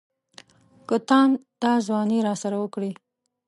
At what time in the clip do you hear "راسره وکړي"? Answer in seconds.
2.27-2.91